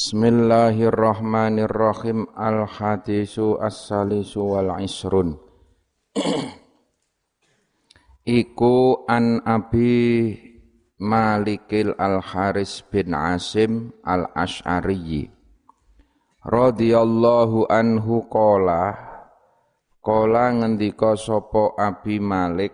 [0.00, 2.32] Bismillahirrahmanirrahim.
[2.32, 5.36] Al-hadisu as-salisu wal isrun
[8.40, 10.40] Iku an Abi
[11.04, 15.28] Malikil Al-Haris bin Asim Al-Ash'ariyi
[16.48, 18.96] radhiyallahu anhu qala
[20.00, 22.72] qala ngendika sapa Abi Malik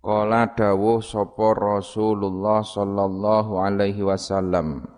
[0.00, 4.93] qala dawuh sapa Rasulullah sallallahu alaihi wasallam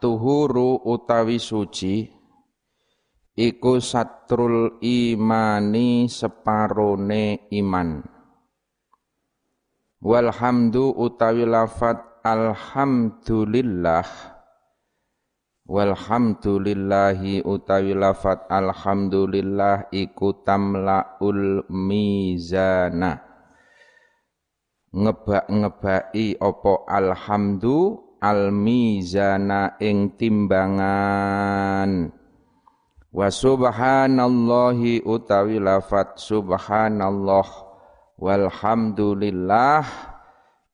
[0.00, 2.08] At-tuhuru utawi suci
[3.36, 8.00] iku satrul imani separone iman.
[10.00, 14.08] Walhamdu utawi lafat alhamdulillah
[15.68, 23.20] Walhamdulillahi utawi lafat alhamdulillah iku tamlaul mizana
[24.96, 32.12] ngebak-ngebaki opo alhamdu al mizana ing timbangan.
[33.10, 37.66] Wa subhanallahi utawi lafat subhanallah.
[38.20, 39.82] Walhamdulillah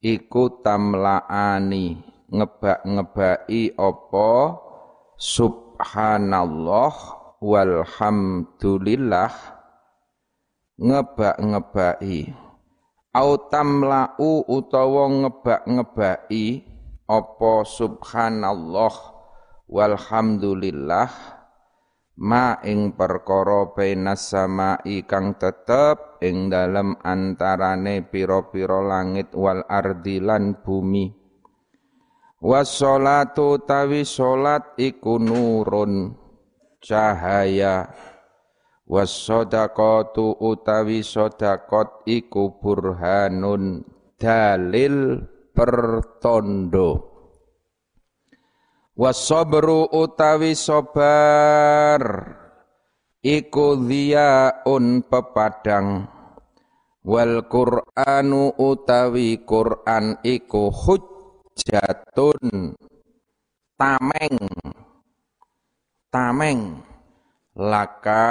[0.03, 4.59] iku tamlaani ngebak-ngebaki apa?
[5.17, 6.93] Subhanallah
[7.41, 9.33] walhamdulillah
[10.77, 12.35] ngebak-ngebaki.
[13.17, 16.76] Au tamla'u utawa ngebak-ngebaki
[17.07, 18.95] apa subhanallah
[19.71, 21.11] walhamdulillah
[22.17, 30.19] ma ing perkara bainas samai kang tetep ing dalem antarane pira-pira langit wal ardi
[30.65, 31.13] bumi.
[32.37, 36.15] Wassalatu tawi salat iku nurun
[36.81, 37.91] cahaya.
[38.87, 43.83] Wasadaqatu utawi sadaqat iku burhanun
[44.15, 45.27] dalil
[45.57, 47.17] pertondo.
[48.97, 52.01] Wasabru utawi sabar
[53.25, 56.13] iku dhiyaun pepadang.
[57.07, 62.73] Wal qur'anu utawi qur'an iku hujjatun.
[63.77, 64.37] Tameng.
[66.09, 66.61] Tameng.
[67.57, 68.25] Laka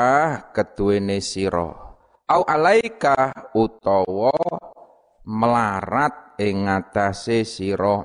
[0.53, 1.69] ketuene sira.
[2.25, 4.33] Au alaika utawa
[5.29, 8.03] melarat ing ngatasé sira.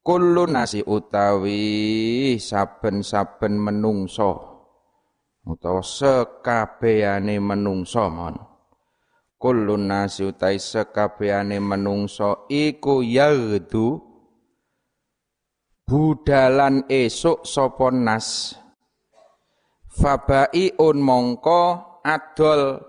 [0.00, 1.60] Kullu nasi utawi
[2.40, 4.30] saben-saben menungso
[5.44, 8.36] utawa sekabehane menungso mon.
[9.36, 14.00] Kullu nasi utawi sekabehane menungso iku yaudu
[15.84, 18.56] budalan esuk sapa nas.
[19.92, 21.62] Fabaiun mongko
[22.00, 22.80] adol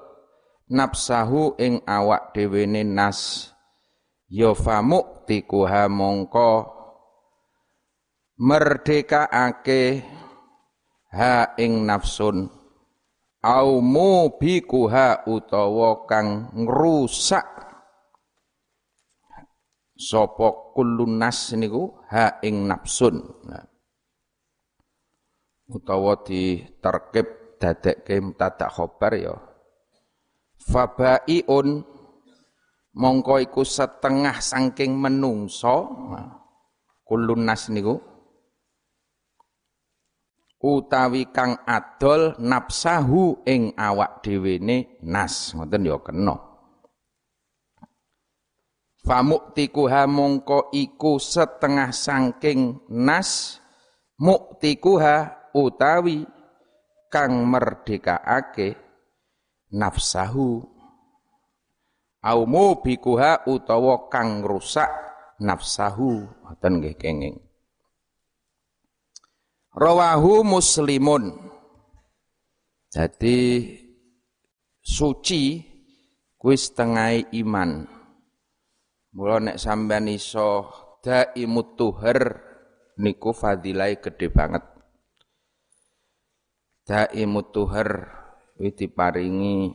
[0.71, 3.49] nafsahu ing awak dhewe nas
[4.29, 6.51] ya famuktiquha mongko
[8.39, 10.05] merdekaake
[11.13, 12.47] ha ing nafsun.
[13.39, 17.47] Au mubikuha utawa kang ngrusak.
[19.95, 23.15] Sapa kullun nas niku ha ing nafsun.
[23.47, 23.69] Nah.
[25.69, 29.35] utawa diterkib dadekke mutadak khobar ya.
[30.59, 31.85] Fabaiun
[32.99, 35.87] mongko iku setengah saking menungso.
[37.07, 37.95] Kulun nas niku.
[40.59, 44.59] Utawi kang adol nafsahu ing awak dhewe
[45.07, 45.55] nas.
[45.55, 46.35] Ngoten ya kena.
[49.07, 53.63] Famuktikuha mongko iku setengah saking nas.
[54.19, 56.27] Muktikuha utawi
[57.07, 58.75] kang merdekaake
[59.71, 60.78] nafsahu
[62.19, 64.89] au mubikuha utawa kang rusak
[65.39, 66.27] nafsahu.
[66.43, 67.37] Ngoten nggih kenging.
[69.75, 71.37] Rawahu muslimun.
[72.89, 73.69] Jadi
[74.81, 75.61] suci
[76.41, 77.85] kuwi setengah iman.
[79.13, 80.65] Mula nek sampean iso
[81.05, 82.41] daimut tuhar
[82.97, 84.65] niku fadilai gede banget.
[86.89, 88.09] Daimut tuhar
[88.57, 89.69] kuwi diparingi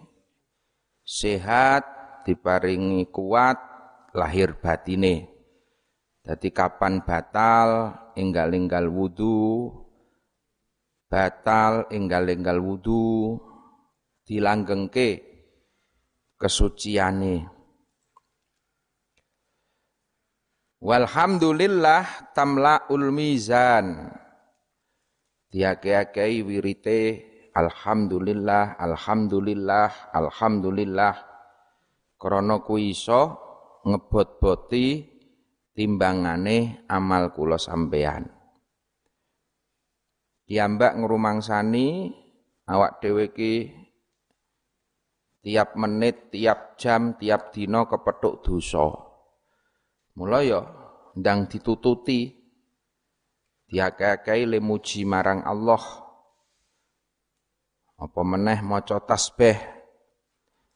[1.06, 1.93] sehat
[2.24, 3.60] diparingi kuat
[4.16, 5.28] lahir batine.
[6.24, 9.68] Jadi kapan batal enggal-enggal wudu,
[11.12, 13.36] batal enggal-enggal wudu,
[14.24, 15.20] dilanggengke
[16.40, 17.44] kesuciane.
[20.80, 24.12] Walhamdulillah tamlaul mizan.
[25.48, 27.00] Diake-akei wirite
[27.56, 31.33] alhamdulillah, alhamdulillah, alhamdulillah.
[32.24, 33.36] Krana ku iso
[33.84, 35.04] ngebot-boti
[35.76, 38.32] timbangane amal kula sampean.
[40.48, 42.08] Kiambak ngrumangsani
[42.64, 43.28] awak dhewe
[45.44, 48.88] tiap menit, tiap jam, tiap dina kepethuk dosa.
[50.16, 50.64] Mula ya
[51.20, 52.32] ndang ditututi
[53.68, 54.64] diakeh-akehi le
[55.04, 55.84] marang Allah.
[58.00, 59.73] Apa meneh maca tasbih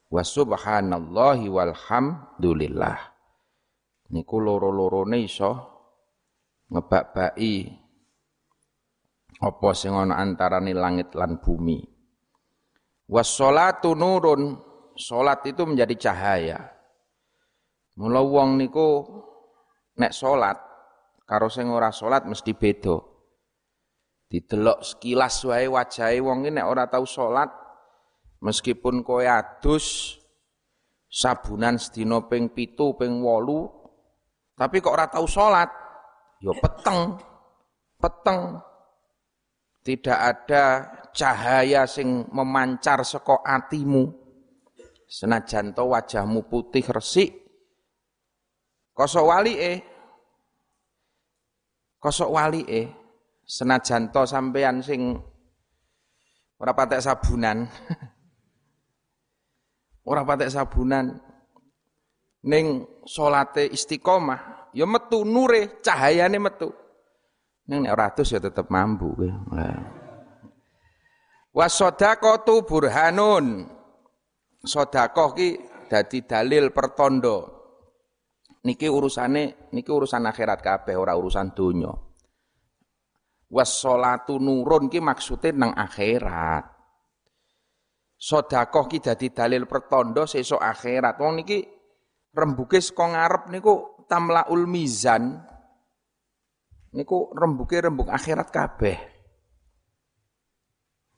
[0.09, 2.99] wa subhanallahi walhamdulillah.
[4.09, 5.53] Niku loro-lorone iso
[6.73, 7.69] ngebak-baki
[9.39, 11.85] apa sing ana antarané langit lan bumi.
[13.09, 14.57] Wassalatu nurun,
[14.97, 16.61] salat itu menjadi cahaya.
[17.97, 19.05] Mula wong niku
[19.97, 20.57] nek salat
[21.25, 22.97] karo sing ora salat mesti beda.
[24.29, 27.49] Didelok sekilas wae wajahe wong iki nek ora tau salat
[28.44, 30.19] meskipun kowe adus
[31.08, 33.67] sabunan sedina ping pitu ping wolu
[34.55, 35.70] tapi kok ora tau salat
[36.43, 37.19] ya peteng
[37.99, 38.62] peteng
[39.88, 40.64] tidak ada
[41.17, 44.12] cahaya sing memancar saka atimu.
[45.08, 47.32] Senajan to wajahmu putih resik.
[48.93, 49.81] Kosok wali eh.
[51.96, 52.87] Kosok wali eh.
[53.49, 55.17] Senajan to sampean sing
[56.61, 57.64] ora patek sabunan.
[60.09, 61.21] ora patek sabunan.
[62.49, 66.73] Ning salate istiqomah ya metu nure cahayane metu.
[67.69, 69.29] Ning nek ora ya tetep mampu kowe.
[71.53, 73.69] Wasodaqatu burhanun.
[74.65, 75.49] Sedekah ki
[75.93, 77.59] dadi dalil pertondo.
[78.65, 81.93] Niki urusane niki urusan akhirat kabeh ora urusan donya.
[83.49, 86.78] Wassolatu nurun ki maksudnya nang akhirat.
[88.19, 91.23] Sedekah ki dadi dalil pertondo sesuk akhirat.
[91.23, 91.62] Wong niki
[92.35, 93.75] rembuke saka ngarep niku
[94.11, 95.38] tamlaul mizan
[96.93, 98.99] niku rembuke rembuk akhirat kabeh.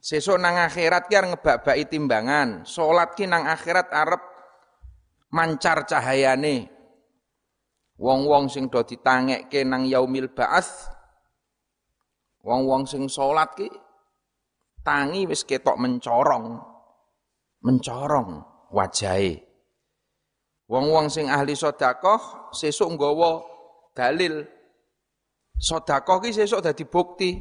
[0.01, 4.21] Sesuk nang akhirat ki arep ngebak-baki timbangan, salat ki nang akhirat arep
[5.29, 6.69] mancar cahayane.
[8.01, 10.89] Wong-wong sing do ditangekke nang yaumil ba'ats
[12.41, 13.69] wong-wong sing salat ki
[14.81, 16.70] tangi wis ketok mencorong.
[17.61, 18.41] Mencorong
[18.73, 19.41] wajahe.
[20.65, 23.43] Wong-wong sing ahli sedekah sesuk nggawa
[23.91, 24.47] dalil
[25.61, 27.37] Sedekah ki sesuk dadi bukti.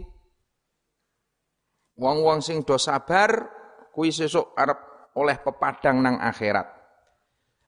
[1.96, 3.48] Wong-wong sing do sabar
[3.96, 4.76] kuwi sesuk arep
[5.16, 6.68] oleh pepadang nang akhirat.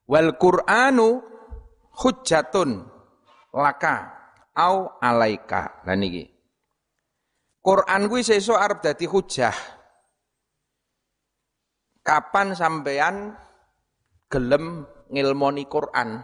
[0.05, 1.25] Wal Qur'anu
[2.05, 2.85] hujjatun
[3.57, 4.13] laka
[4.53, 5.81] au alaika.
[5.89, 6.29] Lah niki.
[7.65, 9.57] Quran kuwi sesuk arep dadi hujah.
[12.03, 13.39] Kapan sampean
[14.27, 16.19] gelem ngilmoni Quran,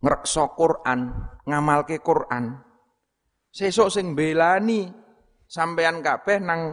[0.00, 1.12] ngrekso Quran,
[1.44, 2.64] ngamalke Quran,
[3.50, 4.86] Sesuk sing belani
[5.50, 6.70] sampean kabeh nang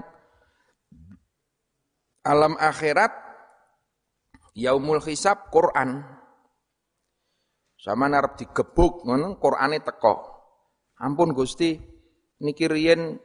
[2.21, 3.09] alam akhirat
[4.53, 6.05] yaumul hisab Quran.
[7.81, 10.37] Sama narap digebuk ngono Qurane teko.
[11.01, 11.77] Ampun Gusti,
[12.41, 13.17] niki riyen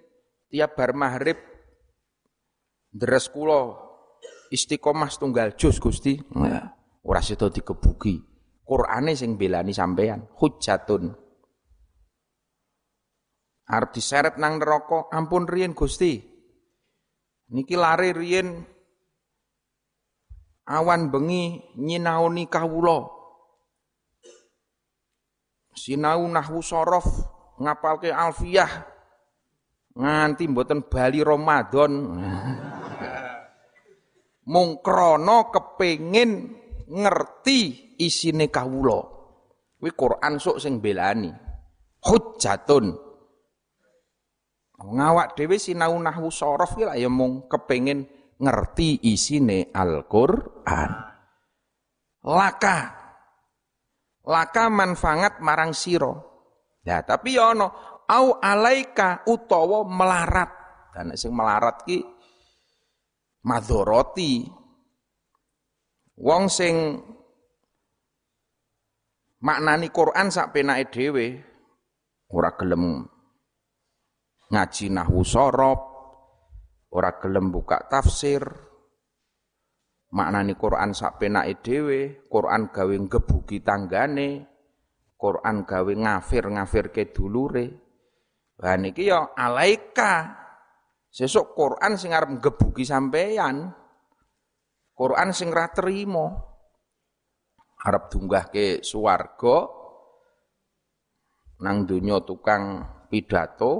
[0.48, 1.40] tiap bar maghrib
[2.92, 3.91] deres kula
[4.52, 6.20] istiqomah tunggal jus Gusti.
[6.36, 6.68] Nah,
[7.00, 8.20] ora sida digebuki.
[8.62, 11.10] Qurane sing belani sampean, hujjatun
[13.72, 16.20] arep diseret nang neraka ampun riyen Gusti.
[17.52, 18.48] Niki lari riyen.
[20.62, 23.02] Awan bengi nyinaoni kawula.
[25.74, 27.08] Sinau nahwu sorof
[27.58, 28.70] ngapalke alfiyah.
[29.92, 31.92] Nganti mboten bali Ramadan
[34.48, 36.58] mung krana kepengin
[36.90, 39.00] ngerti isine kawula
[39.78, 41.30] kuwi Quran sok sing belani
[42.02, 43.12] hujjatun
[44.82, 48.02] Ngawak dhewe sinau nahwu sorof ki ya mung kepengin
[48.42, 50.92] ngerti isine Al-Qur'an.
[52.26, 52.78] Laka.
[54.26, 56.10] Laka manfaat marang sira.
[56.82, 57.70] Ya, tapi ya ana
[58.10, 60.50] au alaika utawa melarat.
[60.90, 62.02] Dan sing melarat ki
[63.46, 64.46] madoroti.
[66.22, 67.00] Wong sing
[69.42, 71.26] maknani Quran sak penake dhewe
[72.32, 73.04] ora gelem
[74.52, 75.80] ngaji nahwu sorob,
[76.92, 78.44] ora gelem buka tafsir,
[80.12, 84.44] maknani Quran sak penake dhewe, Quran gawe ngebuki tanggane,
[85.16, 87.66] Quran gawe ngafir-ngafirke dulure.
[88.60, 90.41] Lah niki ya alaika.
[91.12, 93.68] Sesuk Quran sing arep ngebuki sampeyan.
[94.96, 96.26] Quran sing ra trimo.
[97.84, 99.82] Arep dunggahke swarga
[101.62, 103.72] nang donya tukang pidato,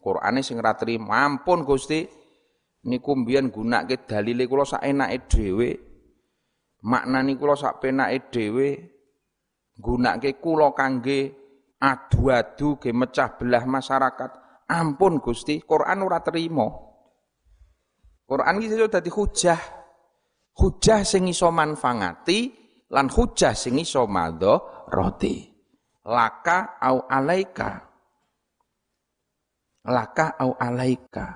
[0.00, 1.12] Qur'ane sing ra trimo.
[1.12, 2.04] Ampun Gusti,
[2.84, 5.70] niku mbiyen gunake dalile kula sak enake dhewe.
[6.84, 8.68] Maknani kula sak penake dhewe.
[9.80, 11.32] Gunake kula kangge
[11.80, 14.30] adu-adu ge mecah belah masyarakat.
[14.70, 16.70] Ampun Gusti, Quran ora terima.
[18.22, 19.58] Quran iki dadi hujah.
[20.54, 22.38] Hujah sing iso manfaati
[22.94, 24.06] lan hujah sing iso
[24.86, 25.50] roti.
[26.06, 27.70] Laka au alaika.
[29.90, 31.26] Laka au alaika.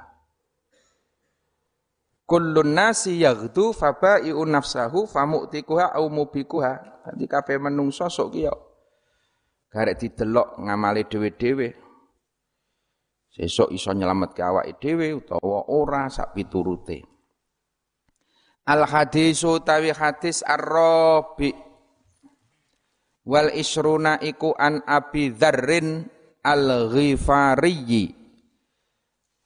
[2.24, 7.02] Kullun nasi yaghdu fabai'u nafsahu famu'tikuha au mubikuha.
[7.04, 8.48] Dadi kabeh menungso sok ki
[9.74, 11.83] garek didelok ngamali dhewe-dhewe
[13.34, 17.02] sesuk iso nyelametke awake dhewe utawa ora sak piturute.
[18.64, 21.52] Al hadisu tawi hadis ar-rabi
[23.26, 26.06] wal isruna iku an Abi Dzarrin
[26.40, 28.14] al-Ghifari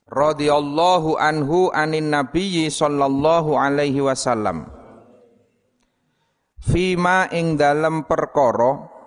[0.06, 4.70] radhiyallahu anhu anin nabiyyi sallallahu alaihi wasallam.
[6.58, 8.97] Fima ing dalem perkara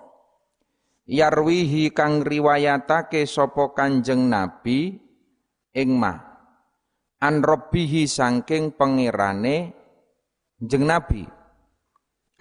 [1.06, 4.94] yarwihi kang riwayatake sapa Kanjeng Nabi
[5.74, 6.18] ing mah.
[7.22, 9.70] An rabbihi saking pangerane
[10.58, 11.22] jeng Nabi.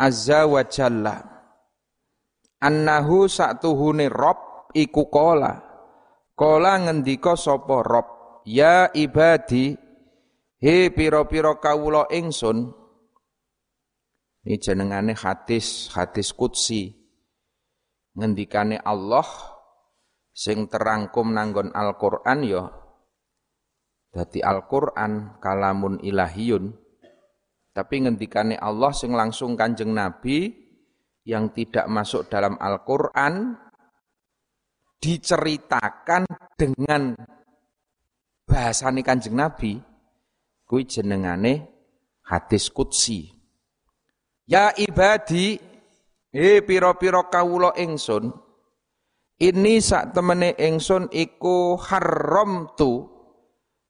[0.01, 1.21] Azza wa jalla.
[2.61, 5.53] Annahu satuhune rob iku kola.
[6.33, 8.07] Kola ngendika sapa rob?
[8.49, 9.77] Ya ibadi
[10.57, 12.73] he pira-pira kawula ingsun.
[14.41, 17.00] Ini jenengane hadis hadis kutsi
[18.15, 19.27] ngendikane Allah
[20.31, 22.71] sing terangkum nanggon Al-Qur'an ya
[24.11, 26.75] dadi Al-Qur'an kalamun ilahiyun.
[27.71, 30.51] Tapi ngendikane Allah sing langsung Kanjeng Nabi
[31.23, 33.55] yang tidak masuk dalam Al-Qur'an
[34.99, 36.27] diceritakan
[36.59, 37.15] dengan
[38.43, 39.79] bahasane Kanjeng Nabi
[40.67, 41.71] kuwi jenengane
[42.27, 43.31] hadis qudsi.
[44.51, 45.70] Ya ibadi
[46.31, 48.31] He pira-pira kawula ingsun
[49.41, 53.09] ini sak temene ingsun iku haram tu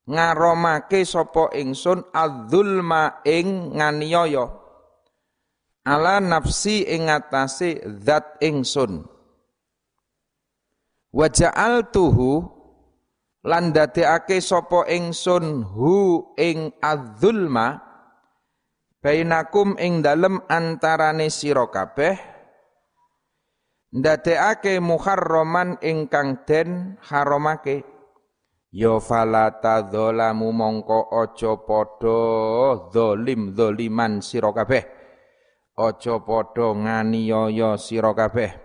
[0.08, 4.48] ngaromake sapa ingsun adzulma ing nganiaya
[5.84, 9.04] ala nafsi ing atase zat ingsun.
[11.12, 12.48] Wa ja'altuhu
[13.44, 17.76] lan dadekake sapa ingsun hu ing adzulma
[19.04, 22.31] bainakum ing dalem antarane sira kabeh
[23.92, 27.84] ndadekake muharraman ingkang den haramake
[28.72, 34.88] ya fala tadzalamu mongko aja padha zalim zaliman sira kabeh.
[35.76, 38.56] Aja padha nganiaya sira kabeh.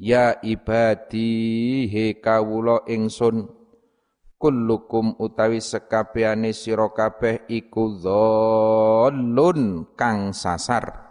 [0.00, 3.48] Ya ibadi he kawula ingsun
[4.40, 11.08] kullukum utawi sekabehane sira kabeh iku dzallun kang sasar.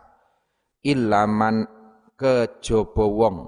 [0.82, 1.79] Ilaman
[2.20, 3.48] kejaba wong.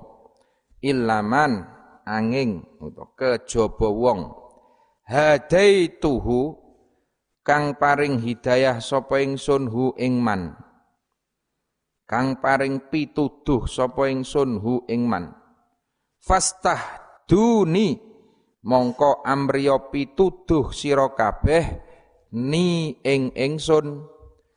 [0.80, 1.68] Ilaman
[2.08, 4.20] angin utawa kejaba wong.
[5.06, 6.56] Hadaituhu
[7.44, 10.56] kang paring hidayah sapa ingsun hu ing man.
[12.08, 15.36] Kang paring pituduh sapa ingsun hu ing man.
[16.24, 16.80] Fastah
[17.28, 18.00] duni
[18.63, 21.84] mongko amriya pituduh sira kabeh
[22.32, 24.08] ni ing ingsun.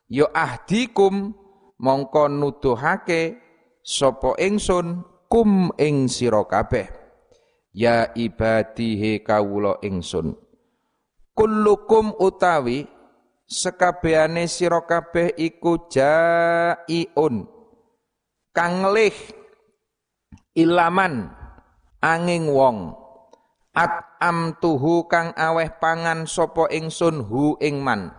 [0.06, 1.34] Ya ahdikum
[1.82, 3.43] mongko nuduhake
[3.84, 6.88] sapa ingsun kum ing sira kabeh.
[7.76, 10.38] Ya ibadihe kawula ingsun.
[11.34, 12.86] Kullukum utawi
[13.44, 17.50] sekabehane sira kabeh iku jaiun.
[18.54, 19.14] Kang lih
[20.56, 21.28] ilaman
[22.00, 22.94] angin wong.
[23.74, 28.14] At am tuhu kang aweh pangan sapa ingsun hu ing man.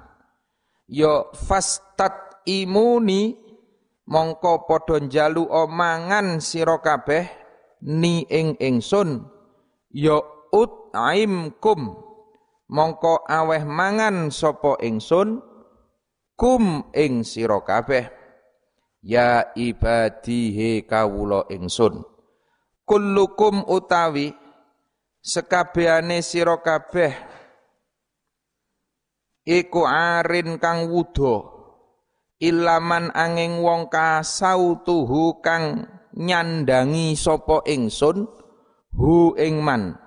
[0.83, 3.44] Ya fastat imuni
[4.09, 7.25] mongko padha njalu omangan sira kabeh
[7.81, 9.25] ni ing ingsun
[9.93, 10.21] ya
[10.53, 11.97] ut'aimkum
[12.69, 15.41] mongko aweh mangan sapa ingsun
[16.35, 18.11] kum ing sira kabeh.
[19.05, 22.01] Ya ibadihe kawula ingsun.
[22.89, 24.33] Kullukum utawi
[25.21, 27.13] sekabehane sira kabeh
[29.45, 31.54] iku arin kang wudo
[32.39, 38.27] ilaman angin wong kasautuhu kang nyandangi sapa ingsun
[38.95, 39.99] hu ing man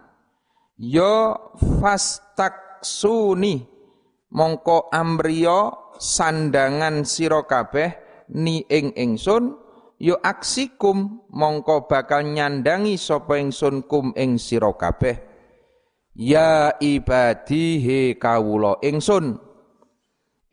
[0.81, 1.37] ya
[1.83, 3.67] fastaksuni
[4.33, 7.91] mongko amriya sandangan sira kabeh
[8.33, 9.57] ni ing ingsun.
[9.99, 15.19] Yo aksikum mongko bakal nyandangi sapa ingsun kum ing sira kabeh.
[16.15, 19.43] Ya ibadihe kawula ingsun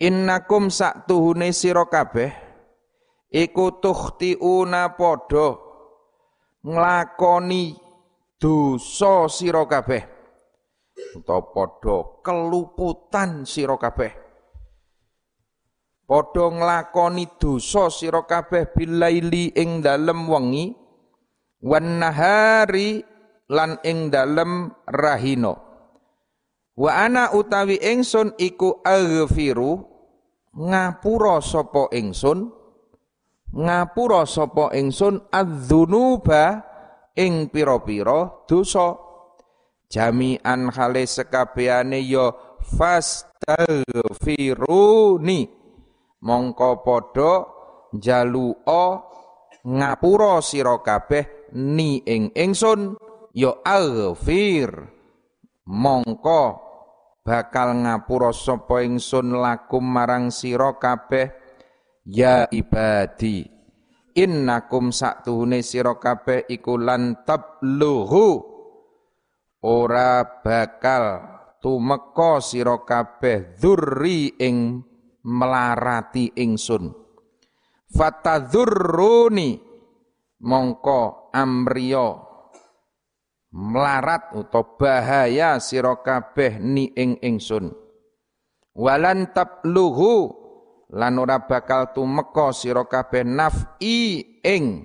[0.05, 2.29] innakum saktuhune sira kabeh
[3.33, 5.57] iku tukhtiuna padha
[6.61, 7.73] nglakoni
[8.37, 10.03] dosa sira kabeh
[11.17, 14.25] utawa padha keluputan sira kabeh
[16.05, 20.69] Padha nglakoni dosa sira kabeh bilaili ing dalem wengi
[21.65, 23.01] wan nahari
[23.49, 25.57] lan ing dalem rahina.
[26.77, 29.94] Wa ana utawi ingsun iku aghfiru
[30.55, 32.47] ngapura sapa ingsun?
[33.55, 36.63] Ngapura sapa ingsun adzunuba
[37.15, 38.95] ing pira-pira dosa?
[39.85, 42.33] Jami'an hale sekabehane ya
[42.65, 45.39] fastaghfiruni
[46.25, 47.45] mongko padha
[47.93, 49.05] jaluka
[49.61, 52.97] ngapura sira kabeh ni ing ingsun
[53.31, 54.91] ya aghfir.
[55.65, 56.41] Mongko
[57.25, 61.33] bakal ngapura sapa ingsun lakum marang sira kabeh?
[62.05, 63.49] Ya ibadi
[64.13, 68.53] innakum saktuhune sira kabeh iku lan tabluhu.
[69.65, 71.25] Ora bakal
[71.57, 74.85] tumeka sira kabeh dzurri ing
[75.25, 76.93] melarati ingsun.
[77.89, 79.57] Fatadzurruni
[80.45, 82.34] mongko amriyo
[83.55, 87.71] melarat utawa bahaya sira kabeh ni ing ingsun.
[88.75, 90.27] Walan tabluhu
[90.91, 94.83] lan ora bakal tumeka sira kabeh naf'i ing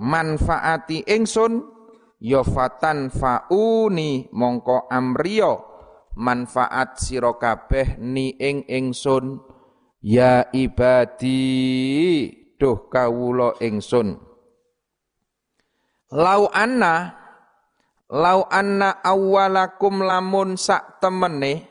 [0.00, 1.60] manfaati ingsun
[2.24, 5.60] ya fatan fauni mongko amriyo
[6.16, 9.44] manfaat sira kabeh ni ing ingsun.
[10.04, 12.28] Ya ibadi
[12.60, 14.33] duh kawula ingsun
[16.14, 17.10] lau anna
[18.14, 21.66] lau anna awwalakum lamun sak temene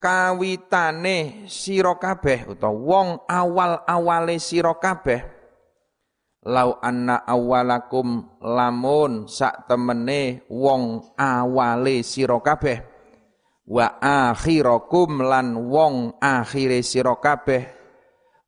[0.00, 5.20] kawitane sira kabeh utawa wong awal-awale sira kabeh
[6.48, 12.80] lau anna awalakum lamun sak temene wong awale sira kabeh
[13.68, 17.68] wa akhirakum lan wong akhire sira kabeh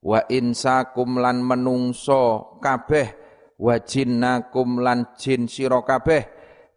[0.01, 3.20] wa insakum lan menungso kabeh
[3.61, 6.25] wa jinnakum lan jin sira kabeh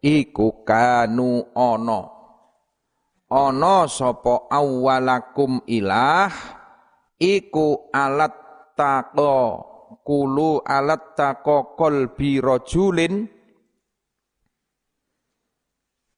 [0.03, 2.11] iku kanu ana.
[3.33, 6.29] Ana sapa awalakum ilah
[7.17, 8.35] iku alat
[8.75, 9.63] taqwa
[10.03, 11.17] kulu alat
[11.47, 13.25] kolbi rojulin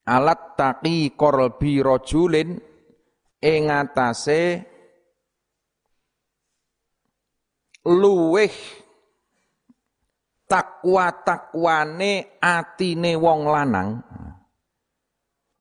[0.09, 2.49] alat taki kolbi rojulin
[3.39, 3.63] ing
[7.85, 8.84] luweh
[10.45, 14.01] takwa takwane atine wong lanang.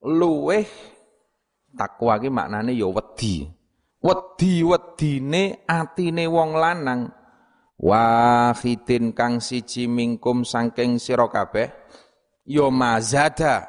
[0.04, 0.68] Luweh
[1.72, 3.48] takwa ki maknane ya wedi.
[4.04, 7.08] Wedi wedine atine wong lanang.
[7.74, 11.68] Wahidin kang siji mingkum saking sira kabeh
[12.46, 13.66] ya mazada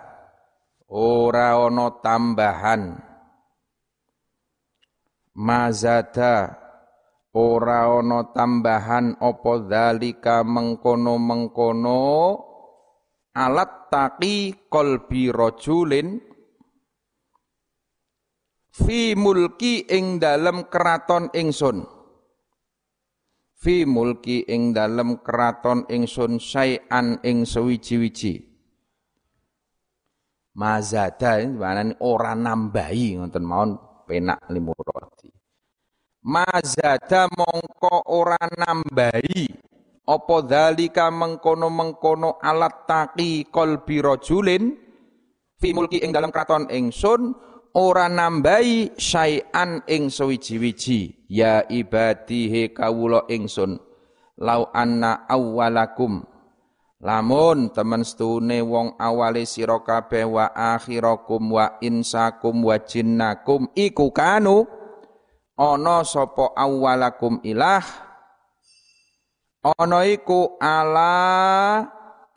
[0.91, 3.01] ora ana tambahan.
[5.35, 6.64] Mazada
[7.35, 12.03] ora ana tambahan apa zalika mengkono-mengkono.
[13.35, 16.23] Alat taqi qalbi rajulin.
[18.75, 21.83] Fi mulki ing dalem keraton ingsun.
[23.59, 28.55] Fi mulki ing dalem keraton ingsun syai'an ing sewiji-wiji.
[30.55, 33.75] Mazada ini ora nambahi ngoten mawon
[34.07, 35.34] penak limurati
[36.25, 39.45] mazada mongko ora nambahi
[40.09, 44.73] apa dalika mengkono-mengkono alat taqi qalbi rajulin
[45.61, 47.33] fi mulki ing dalam keraton ingsun
[47.77, 53.77] ora nambahi syai'an ing sewiji-wiji ya ibadihe kawula ingsun
[54.41, 56.25] lau anna awwalakum.
[57.05, 64.65] Lamun temen stune wong awale sira kabeh wa akhirakum wa insakum wa jinnakum iku kanu
[65.55, 67.83] ana sapa awwalakum ilah.
[69.65, 71.15] Ana iku ala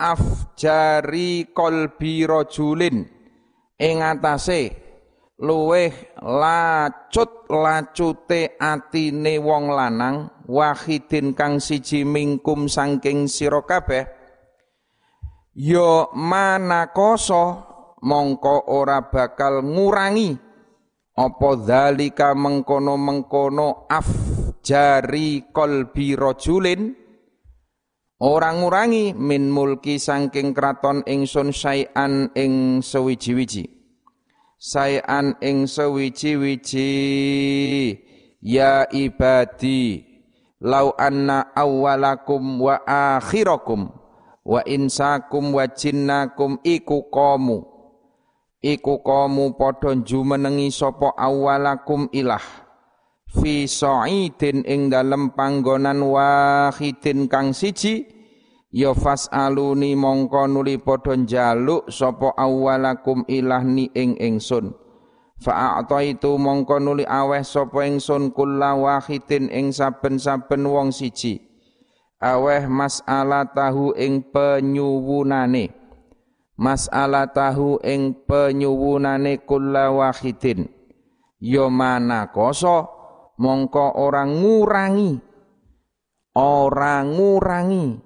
[0.01, 3.05] afjari qalbi rajulin
[3.77, 4.73] ing atase
[5.37, 5.93] luweh
[6.25, 14.09] lacut lacute atine wong lanang wahidin kang siji mingkum sangking sira kabeh.
[15.53, 17.67] Ya manakoso
[18.01, 20.48] mongko ora bakal ngurangi
[21.19, 24.07] apa zalika mengkono-mengkono af
[24.63, 26.95] jari kolbi rojulin
[28.23, 33.67] orang ngurangi min mulki sangking kraton ingsun sayan ing sewiji-wiji.
[34.59, 36.91] Sayan ing sewiji-wiji
[38.43, 40.03] ya ibadi
[40.63, 43.91] lau anna awwalakum wa akhirakum
[44.43, 47.78] wa insakum wa jinnakum iku kamu
[48.65, 52.43] iku kamu padha jumenengi sapa awwalakum ilah
[53.39, 58.09] fi sa'idin ing dalem panggonan wahidin kang siji
[58.75, 64.75] ya fasaluni mongko nuli padha njaluk sapa awwalakum ilah ni ing ingsun
[65.39, 71.39] itu mongko nuli aweh sapa ingsun kulla wahidin ing saben-saben wong siji.
[72.19, 75.78] Aweh mas'alah tahu ing penyuwunane.
[76.59, 80.67] Mas'alah tahu ing penyuwunane kulla wahidin.
[81.39, 82.91] Ya mana koso
[83.39, 85.23] mongko orang ngurangi.
[86.35, 88.03] Orang ngurangi.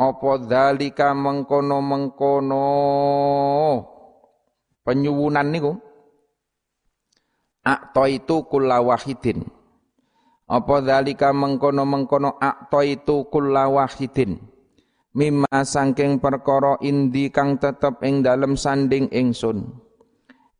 [0.00, 2.64] Apa dalika mengkono-mengkono
[4.80, 5.76] penyuwunan niku
[7.60, 9.44] Akto itu kulla wahidin.
[10.48, 14.49] Apa dalika mengkono-mengkono akto itu kulla wahidin.
[15.10, 19.66] Mimma sangking perkara indi kang tetep ing dalem sanding ingsun.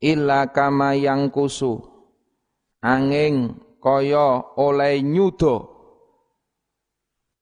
[0.02, 1.78] Illa kama yang kusu.
[2.82, 5.70] Anging kaya oleh nyudo.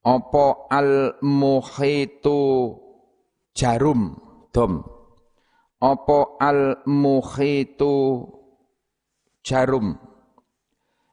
[0.05, 2.77] Apa al muhitu
[3.57, 4.13] jarum
[4.53, 4.85] dom.
[5.81, 8.27] Apa al muhitu
[9.41, 9.95] jarum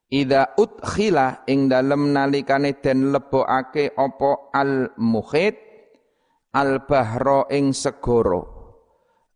[0.07, 5.66] Ida utkhila ing dalem nalikane den lebokake apa al mukhit
[6.57, 8.57] al bahro ing segoro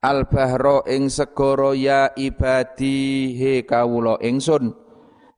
[0.00, 4.72] al bahro ing segoro ya ibadi he kawula ingsun.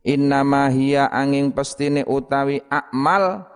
[0.02, 3.46] Innama hiya angin pestine utawi akmal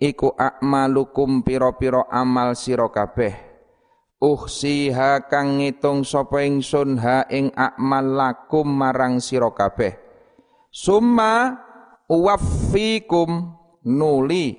[0.00, 3.36] iku akmalukum piro-piro amal sira kabeh.
[4.20, 9.96] Uhsiha kang ngitung sapa ingsun ha ing akmal lakum marang sira kabeh.
[10.72, 11.56] Summa
[12.08, 14.56] uwaffikum nuli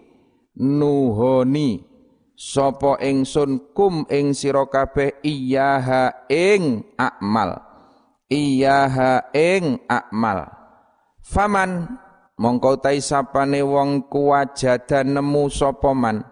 [0.62, 1.91] nuhoni
[2.42, 7.62] sapa ingsun kum ing sira kabeh iyaha ing akmal.
[8.26, 10.50] Iyaha ing akmal.
[11.22, 12.02] Faman
[12.42, 16.26] mongko tai sapane wong kuwajada nemu sapa man.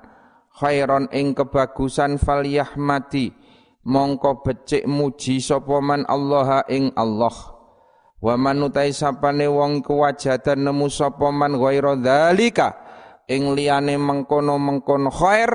[0.57, 3.31] Khairon ing kebagusan falyahmati
[3.85, 7.53] mongko becik muji sapa man Allah ing Allah.
[8.19, 12.75] Wa man utai sapane wong kewajadan nemu sapa man ghaira dzalika.
[13.29, 15.53] Ing liyane mengkono-mengkono khair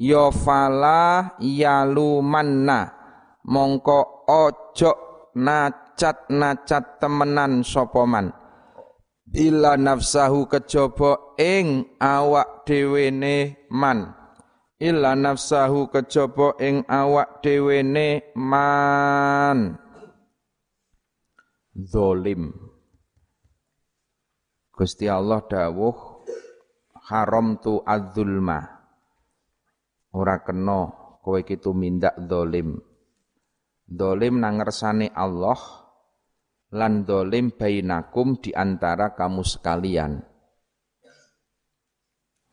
[0.00, 2.96] ya fala yalumanna.
[3.44, 4.92] Mongko ojo
[5.36, 8.32] nacat-nacat temenan sapa man?
[9.30, 14.16] Ila nafsahu kejaba ing awak dhewene man.
[14.80, 19.76] Illa nafsahu kejaba ing awak dhewene man.
[21.76, 22.50] Zalim
[24.74, 26.24] Gusti Allah dawuh
[27.08, 28.79] haram tu adzulma
[30.14, 32.78] ora kena kowe iki tumindak zalim
[33.86, 35.58] zalim nang ngersane Allah
[36.74, 40.30] lan zalim bainakum di antara kamu sekalian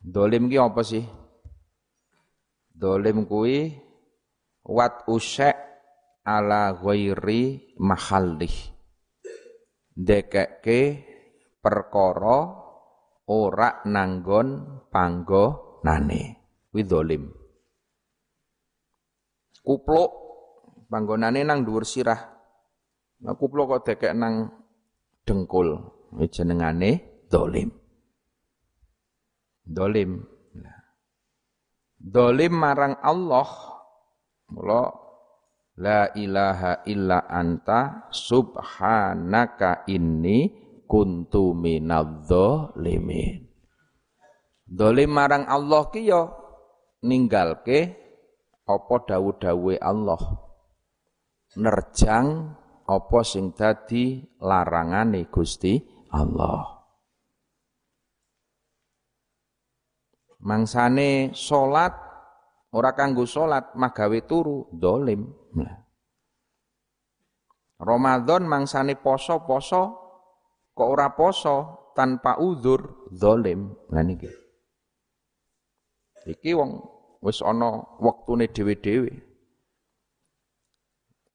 [0.08, 1.04] Dolim ki apa sih?
[2.70, 3.74] Dolim kuwi
[4.64, 5.52] wat usek
[6.22, 8.54] ala ghairi mahallih.
[9.92, 10.80] Dekekke
[11.58, 12.54] perkara
[13.26, 16.22] ora nanggon panggonane.
[16.70, 17.37] Kuwi dolim.
[19.68, 20.10] Kupluk
[20.88, 22.16] panggonane nang dhuwur sirah.
[23.20, 24.48] Nah kupluk kok dekek nang
[25.28, 25.76] dengkul.
[26.32, 27.68] Jenengane dolim.
[29.68, 30.24] Dolim.
[32.00, 33.48] Dolim marang Allah
[34.48, 34.88] mula
[35.76, 40.48] la ilaha illa anta subhanaka inni
[40.88, 43.44] kuntu minadh-dhalimin.
[44.64, 46.24] Dolim marang Allah ki ya
[47.04, 48.07] ninggalke
[48.68, 50.20] apa dawuh-dawuhe Allah.
[51.56, 52.26] Nerjang
[52.84, 55.80] apa sing dadi larangane Gusti
[56.12, 56.78] Allah.
[60.42, 61.94] mangsane salat
[62.70, 65.26] ora kanggo salat magawe turu dolim
[65.58, 65.76] nah.
[67.78, 69.82] Ramadan mangsane poso-poso
[70.74, 74.30] kok ora poso tanpa uzur dolim nah niki
[76.28, 79.28] iki wong wis ana wektune dhewe-dhewe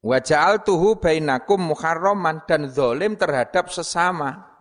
[0.04, 4.52] Wa ja'altuhu bainakum muharraman dan zalim terhadap sesama.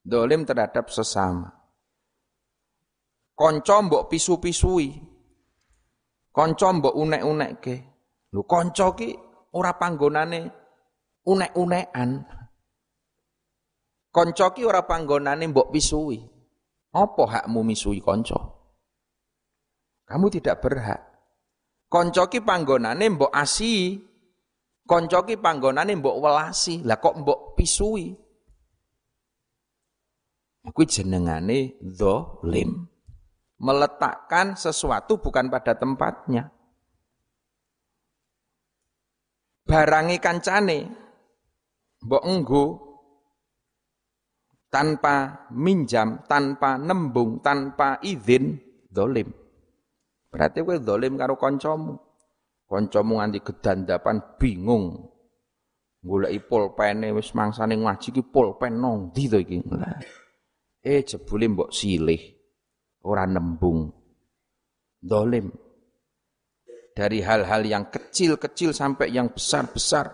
[0.00, 1.52] Dolim terhadap sesama.
[3.36, 4.88] Konco mbok pisu-pisui.
[6.32, 7.74] Konco mbok unek-unekke.
[8.32, 9.08] Lho konco ki
[9.52, 10.48] ora panggonane
[11.28, 12.10] unek-unekan.
[14.08, 16.16] Konco ki ora panggonane mbok pisui.
[16.96, 18.59] Apa hakmu misui konco?
[20.10, 21.00] Kamu tidak berhak.
[21.86, 23.94] Konco ki panggonane mbok asi.
[24.82, 26.82] Konco ki panggonane mbok welasi.
[26.82, 28.10] Lah kok mbok pisui?
[30.66, 32.90] Iku jenengane zalim.
[33.62, 36.50] Meletakkan sesuatu bukan pada tempatnya.
[39.62, 40.78] Barangi kancane
[42.02, 42.64] mbok enggo
[44.74, 48.58] tanpa minjam, tanpa nembung, tanpa izin
[48.90, 49.39] zalim.
[50.30, 51.98] Berarti kowe zalim karo kancamu.
[52.70, 55.10] Kancamu nganti gedandapan bingung.
[56.00, 59.58] Goleki pulpene wis mangsane ngaji ki pulpen nang ndi to iki?
[60.80, 62.22] Eh jebule mbok silih,
[63.04, 63.90] ora nembung.
[64.96, 65.52] Dolim.
[66.96, 70.08] Dari hal-hal yang kecil-kecil sampai yang besar-besar.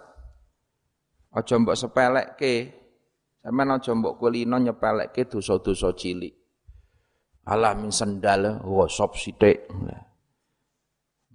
[1.31, 2.55] Aja mbok sepelekke.
[3.44, 6.35] Sampeyan aja mbok kulino nyepelekke dosa-dosa cilik.
[7.46, 9.70] Alah min sendal gosop sithik.
[9.70, 10.06] Numpuk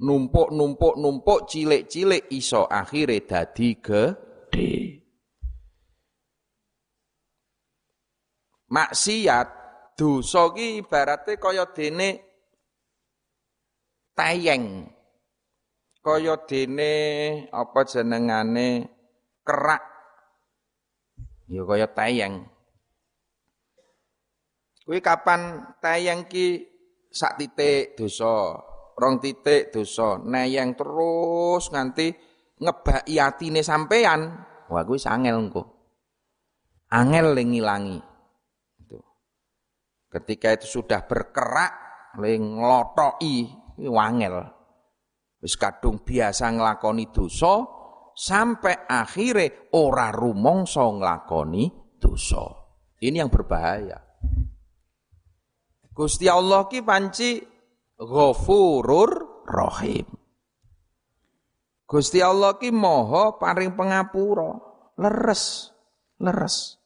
[0.02, 0.50] numpuk
[0.98, 5.02] numpuk cilik-cilik iso akhire dadi gede.
[8.72, 9.48] maksiat
[10.00, 12.10] dosa ki ibarate kaya dene
[14.16, 14.88] tayeng.
[16.02, 16.94] Kaya dene
[17.54, 18.90] apa jenengane?
[19.46, 19.84] Kerak.
[21.52, 22.48] Ya kaya tayeng.
[24.82, 26.66] Kuwi kapan tayeng ki
[27.12, 28.71] sak titik dosa
[29.02, 32.14] rong titik dosa nayeng terus nganti
[32.62, 33.18] ngebaki
[33.66, 34.38] sampean
[34.70, 35.66] wah kuwi sangel engko
[36.94, 38.12] angel ngilangi
[40.12, 41.72] Ketika itu sudah berkerak,
[42.20, 43.48] ling nglotoki
[43.88, 44.44] wangel.
[45.40, 47.64] Wis kadung biasa nglakoni dosa
[48.12, 52.44] sampai akhirnya ora rumangsa nglakoni dosa.
[53.00, 53.98] Ini yang berbahaya.
[55.96, 57.40] Gusti Allah ki panci
[58.02, 60.10] Ghafurur Rahim.
[61.86, 64.58] Gusti Allah ki moho paring pengapura,
[64.98, 65.70] leres,
[66.18, 66.82] leres.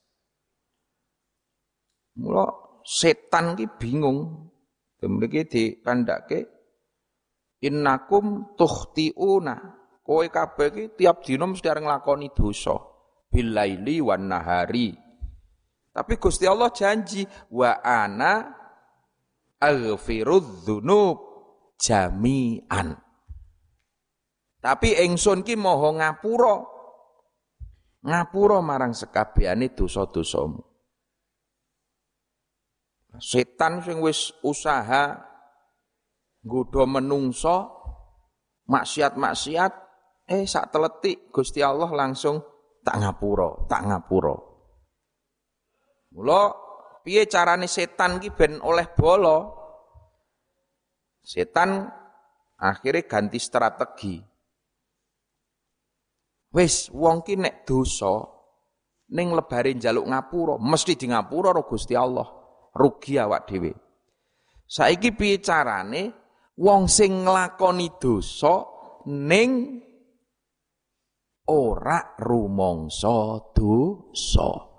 [2.20, 2.52] Mula
[2.84, 4.52] setan ki bingung.
[5.00, 6.40] Demikian dikandake
[7.64, 9.56] innakum tuhtiuna.
[10.04, 12.76] Kowe kabeh ki tiap dina mesti arep nglakoni dosa.
[13.32, 14.92] Bilaili wan nahari.
[15.96, 17.24] Tapi Gusti Allah janji
[17.56, 18.65] wa ana
[19.62, 20.68] aghfirudz
[21.80, 22.98] jami'an.
[24.60, 26.56] Tapi ingsun ki moho ngapura.
[28.06, 30.62] Ngapura marang sekabehane dosa-dosamu.
[33.18, 35.16] Setan sing wis usaha
[36.44, 37.72] nggodha menungso
[38.68, 39.74] maksiat-maksiat
[40.26, 42.42] eh sak teletik Gusti Allah langsung
[42.86, 44.36] tak ngapura, tak ngapura.
[46.14, 46.42] Mula
[47.06, 49.38] piye carane setan ki ben oleh bolo?
[51.22, 51.86] Setan
[52.58, 54.18] akhirnya ganti strategi.
[56.50, 58.26] Wis wong ki nek dosa
[59.14, 62.26] ning lebare njaluk ngapura, mesti di ngapura karo Gusti Allah
[62.74, 63.72] rugi awak dhewe.
[64.66, 66.02] Saiki piye carane
[66.58, 68.66] wong sing nglakoni dosa
[69.06, 69.78] ning
[71.54, 74.75] ora rumangsa dosa.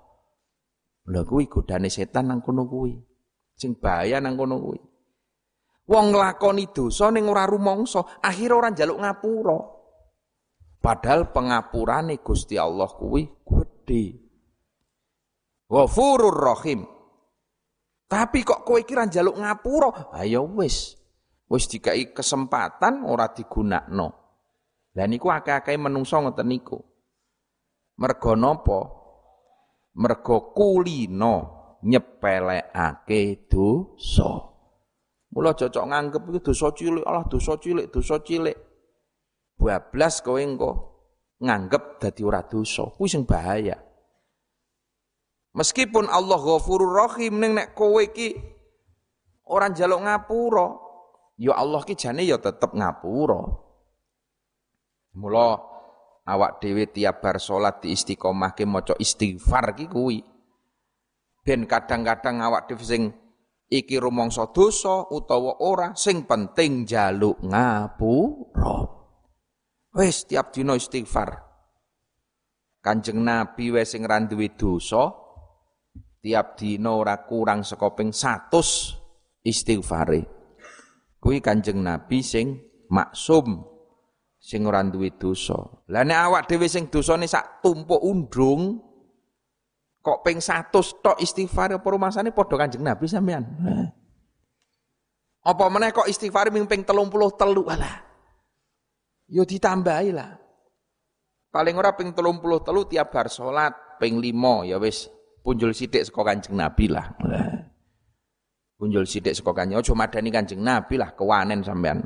[1.07, 2.99] Lha kuwi godane setan nang kono kuwi.
[3.55, 4.79] Sing bahaya nang kono kuwi.
[5.87, 9.57] Wong nglakoni dosa ning ora rumangsa, akhire ora njaluk ngapura.
[10.83, 14.05] Padahal pengapurane Gusti Allah kuwi gedhe.
[15.71, 16.83] Ghafurur Rahim.
[18.07, 20.11] Tapi kok kowe kira njaluk ngapura?
[20.15, 20.95] Ayo wis.
[21.47, 24.07] Wis dikai kesempatan ora digunakno.
[24.95, 26.79] Lah niku akeh-akeh menungso ngoten niku.
[27.99, 28.96] Mergo napa?
[29.97, 31.35] Mergo kulino
[31.81, 34.53] nyepelekake dosa.
[35.33, 38.57] Mula cocok nganggep iki dosa cilik, Allah dosa cilik, dosa cilik.
[39.57, 40.71] Bablas kowe engko
[41.41, 42.93] nganggep dadi ora dosa.
[42.93, 43.77] Kuwi sing bahaya.
[45.57, 48.37] Meskipun Allah Ghafurur Rahim ning nek kowe iki
[49.49, 50.67] ora njaluk ngapura,
[51.41, 53.41] ya Allah ki jane ya tetep ngapura.
[55.17, 55.57] Mula
[56.27, 60.19] awak dhewe tiap bar salat di istiqomahke maca istighfar ki kuwi.
[61.47, 63.03] Ben kadang-kadang awak dhewe sing
[63.71, 68.77] iki rumangsa dosa utawa ora, sing penting njaluk ngapura.
[69.95, 71.47] Wis tiap dina istighfar.
[72.83, 75.09] Kanjeng Nabi wis sing ra duwe dosa,
[76.19, 78.51] tiap dina ora kurang saka ping 100
[79.47, 80.21] istighfare.
[81.17, 82.61] Kuwi Kanjeng Nabi sing
[82.93, 83.76] maksum
[84.47, 85.59] sing ora duwe dosa.
[85.91, 88.79] Lah nek awak dhewe sing dosane sak tumpuk undung
[89.99, 90.71] kok ping 100
[91.03, 93.43] tok istighfar apa rumasane padha Kanjeng Nabi sampean.
[95.43, 96.87] Apa meneh kok istighfar ping 33
[97.67, 97.95] alah.
[99.27, 100.31] Yo ditambahi lah.
[101.51, 105.11] Paling ora ping 33 tiap bar salat, ping 5 ya wis
[105.43, 107.03] punjul sithik saka Kanjeng Nabi lah.
[108.79, 111.99] Punjul sithik saka Kanjeng aja madani Kanjeng Nabi lah kewanen sampean.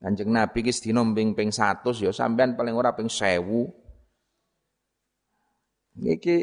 [0.00, 6.00] Kanjeng Nabi ki sedina ping ping 100 ya sampean paling ora ping 1000.
[6.00, 6.36] Iki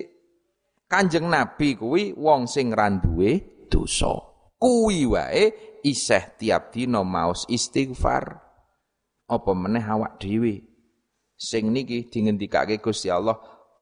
[0.85, 4.13] Kanjeng Nabi kuwi wong sing ra duwe dosa.
[4.61, 8.41] Kuwi wae isih tiap dina maos istighfar
[9.27, 10.63] apa meneh awak dhewe
[11.35, 13.35] sing niki dingendikake Gusti Allah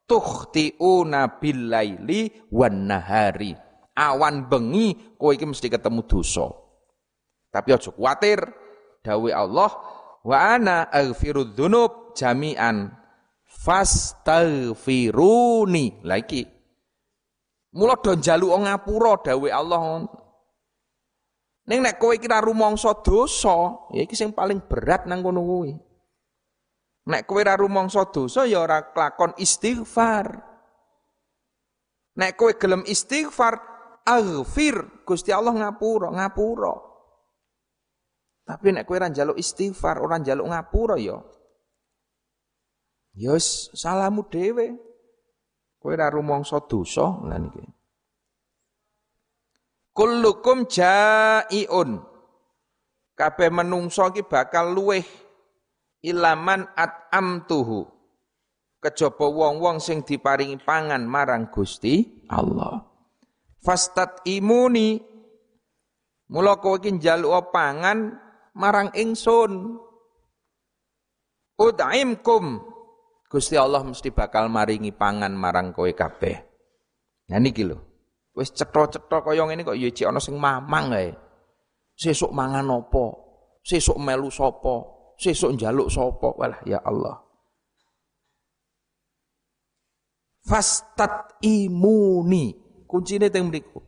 [0.09, 3.53] tukhtiuna bil laili wan nahari
[3.95, 6.49] awan bengi kowe iki mesti ketemu dosa
[7.53, 8.41] tapi aja kuwatir
[9.05, 9.69] dawuh Allah
[10.25, 12.89] wa ana aghfirudz dzunub jami'an
[13.45, 16.49] fastaghfiruni lagi
[17.77, 20.09] mula do njaluk ngapura dawuh Allah
[21.65, 25.73] Ning nek kowe kira rumangsa dosa, ya iki sing paling berat nang kono kuwi.
[27.09, 30.45] Nek kowe ora rumangsa dosa ya ora kelakon istighfar.
[32.21, 33.57] Nek kowe gelem istighfar,
[34.05, 36.84] aghfir, Gusti Allah ngapura, ngapura.
[38.45, 41.17] Tapi nek kowe ora njaluk istighfar, ora njaluk ngapura ya
[43.15, 43.33] Ya
[43.73, 44.75] salahmu dhewe.
[45.81, 47.65] Kowe ora rumangsa dosa iki.
[49.95, 52.03] Kullukum jaiun.
[53.15, 55.07] Kabeh menungso iki bakal luweh
[56.03, 57.87] ilaman at'amtuhu.
[58.83, 62.83] Kejaba wong-wong sing diparingi pangan marang Gusti Allah.
[63.63, 65.15] Fastat imuni
[66.25, 68.24] Mula kowe iki njaluk pangan
[68.55, 69.77] marang ingsun.
[71.55, 72.59] Ud'imkum.
[73.27, 76.39] Gusti Allah mesti bakal maringi pangan marang kowe kabeh.
[77.31, 77.77] Nah niki lho.
[78.35, 81.11] Wis cetha-cetha kaya ngene kok ya cek ana sing mamang ae.
[81.95, 83.05] Sesuk mangan apa?
[83.63, 84.75] Sesuk melu sapa?
[85.15, 86.35] Sesuk njaluk sapa?
[86.35, 87.15] Walah ya Allah.
[90.43, 92.51] Fastat imuni.
[92.85, 93.79] Kuncine teng mriku.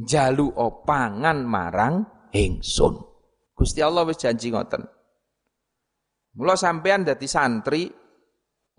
[0.00, 0.56] Njaluk
[0.88, 3.09] pangan marang ingsun.
[3.60, 4.80] Gusti Allah wis janji ngoten.
[6.40, 7.92] Mula sampean dadi santri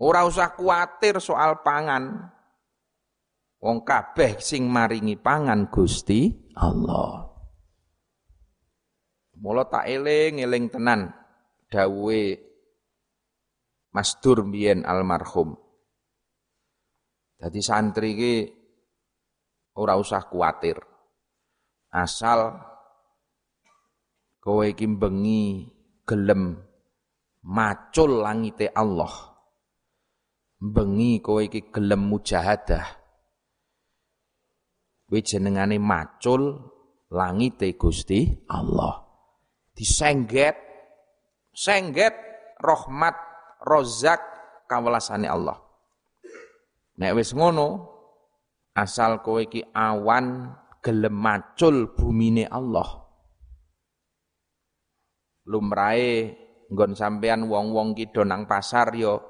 [0.02, 2.18] ora usah kuatir soal pangan.
[3.62, 7.30] Wong kabeh sing maringi pangan Gusti Allah.
[9.38, 11.14] Mula tak eling eling tenan
[11.70, 12.42] dawuhe
[13.94, 14.42] Mas Dur
[14.82, 15.54] almarhum.
[17.38, 18.34] Dadi santri iki
[19.78, 20.82] ora usah kuatir.
[21.94, 22.71] Asal
[24.42, 25.70] kowe iki bengi
[26.02, 26.58] gelem
[27.46, 29.30] macul langite Allah.
[30.58, 33.02] Bengi kowe iki gelem mujahadah
[35.12, 36.56] Kuwi jenengane macul
[37.12, 39.04] langite Gusti Allah.
[39.76, 40.56] Disengget
[41.52, 42.16] sengget
[42.56, 43.12] rahmat
[43.60, 44.24] rozak
[44.64, 45.60] kawelasane Allah.
[46.96, 47.92] Nek wis ngono
[48.72, 53.01] asal kowe iki awan gelem macul bumine Allah.
[55.42, 56.38] Lumrahe
[56.70, 59.20] nggon sampean wong-wong ki do nang pasar yo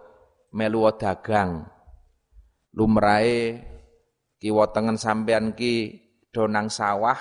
[0.52, 1.64] melu dagang.
[2.76, 3.60] Lumrahe
[4.36, 6.00] kiwa tengen sampean ki
[6.32, 7.16] donang sawah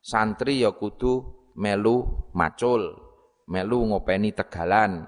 [0.00, 1.20] santri ya kudu
[1.56, 2.96] melu macul
[3.48, 5.04] melu ngopeni tegalan.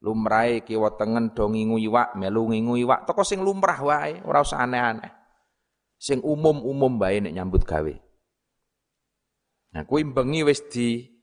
[0.00, 3.08] Lumrahe kiwa tengen do ngingu iwak melu ngingu iwak.
[3.08, 5.12] Toko sing lumrah wae ora usah aneh-aneh.
[5.96, 7.94] Sing umum-umum bae nek nyambut gawe.
[9.72, 11.15] Nah kuwi bengi wis di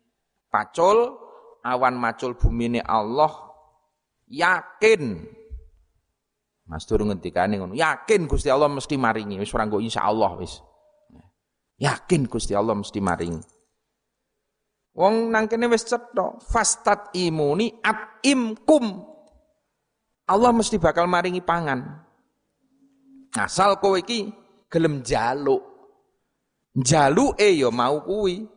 [0.54, 1.18] pacul
[1.66, 3.34] awan macul bumine Allah
[4.30, 5.26] yakin
[6.64, 7.76] Mas turun ngendikane ngono.
[7.76, 9.36] Yakin Gusti Allah mesti maringi.
[9.36, 10.64] Wis ora insya insyaallah wis.
[11.76, 13.44] Yakin Gusti Allah mesti maringi.
[14.94, 19.02] Wong nang kene wis cetha, fastat imuni at imkum.
[20.30, 21.84] Allah mesti bakal maringi pangan.
[23.36, 24.32] Asal kowe iki
[24.72, 25.62] gelem jaluk.
[26.74, 28.48] Jaluke ya mau kuwi.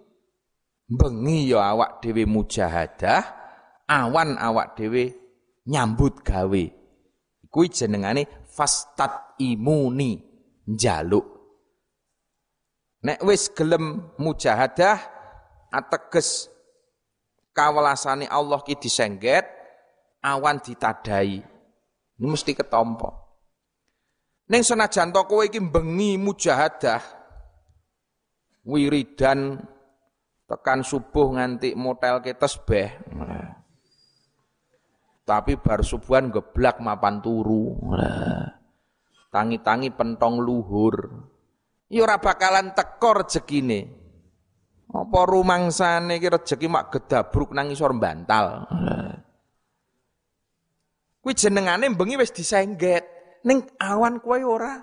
[0.87, 3.23] Bengi ya awak dhewe mujahadah,
[3.91, 5.11] awan awak dhewe
[5.67, 6.65] nyambut gawe.
[7.51, 10.23] Kuwi jenengane fastat imuni
[10.71, 11.27] njaluk.
[13.03, 14.99] Nek wis gelem mujahadah
[15.75, 16.47] ateges
[17.51, 19.47] kawelasane Allah ki disengget,
[20.23, 21.43] awan ditadai.
[22.17, 23.11] Ini mesti ketompo.
[24.47, 27.03] Ning senajan to kowe iki bengi mujahadah
[28.63, 29.59] wiridan
[30.47, 32.91] tekan subuh nganti motel ke tesbeh.
[35.27, 37.75] Tapi bar subuhan geblak mapan turu.
[39.35, 40.95] Tangi-tangi pentong luhur.
[41.91, 44.07] Ya bakalan teko rezekine.
[44.87, 48.71] Apa rumangsane iki rezeki mak gedabruk nang isor bantal.
[51.19, 53.03] Kuwi jenengane bengi wis disengget.
[53.43, 54.79] Ning awan kowe ora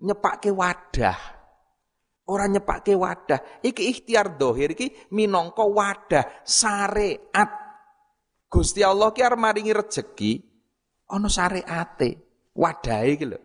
[0.00, 1.33] nyepake wadah.
[2.24, 3.60] Ora nyepake wadah.
[3.60, 7.64] Iki ikhtiar dohir iki minangka wadah syariat
[8.54, 10.38] Gusti Allah ki arep maringi rejeki
[11.10, 12.10] ana syariate,
[12.54, 13.38] wadahe iki lho.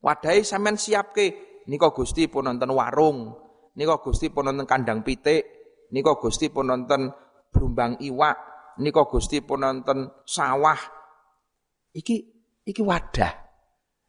[0.00, 1.52] Wadahe sampean siapke.
[1.68, 3.36] Nika Gusti pun nonton warung,
[3.76, 5.44] nika Gusti pun nonton kandang pitik,
[5.92, 7.12] nika Gusti pun nonton
[7.52, 8.34] brumbang iwak,
[8.80, 10.80] nika Gusti pun nonton sawah.
[11.92, 12.16] Iki
[12.64, 13.32] iki wadah.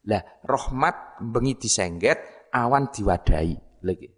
[0.08, 4.09] Lah rahmat bengi disengget, awan diwadahi lagi.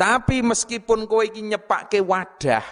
[0.00, 2.64] Tapi meskipun kowe iki nyepake wadah,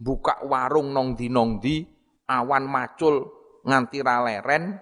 [0.00, 1.84] buka warung nong di nong di
[2.24, 3.20] awan macul
[3.68, 4.80] nganti raleren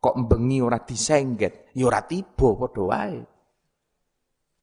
[0.00, 1.74] kok bengi ora disengget?
[1.76, 3.20] Ya ora tiba padha wae.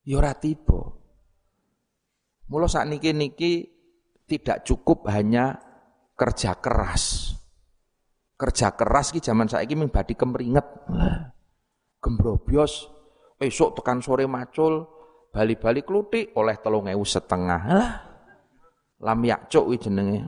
[0.10, 0.80] Ya ora tiba.
[2.50, 3.54] Mula sakniki niki
[4.26, 5.62] tidak cukup hanya
[6.18, 7.36] kerja keras.
[8.42, 10.66] Kerja keras ki zaman saiki mung badi kemringet
[12.02, 12.95] gembrobyos
[13.40, 14.88] esok tekan sore macul
[15.32, 18.16] bali-bali klutik oleh telung ewu setengah lah
[19.04, 20.24] Lam yakcuk kuwi jenenge.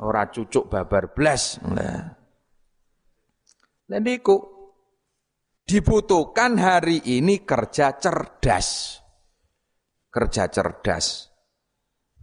[0.00, 1.60] Ora cucuk babar blas.
[1.62, 2.16] Nah
[4.00, 4.40] niku
[5.68, 8.98] dibutuhkan hari ini kerja cerdas.
[10.08, 11.28] Kerja cerdas.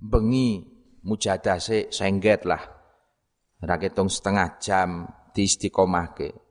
[0.02, 0.66] Bengi
[1.06, 2.62] mujadase sengget lah.
[3.60, 6.49] Raketung setengah jam di istiqomahke.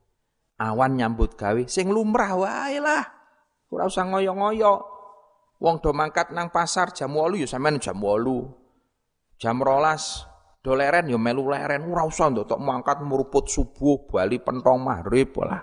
[0.59, 3.07] Awan nyambut gawe sing lumrah wae lah.
[3.71, 4.75] Ora usah ngoyo-ngoyo.
[5.59, 9.39] Wong do mangkat nang pasar jam 8 ya sampean jam 8.
[9.39, 10.27] Jam rolas
[10.63, 15.63] do leren ya melu leren ora usah tok mangkat meruput subuh bali pentong maghrib lah.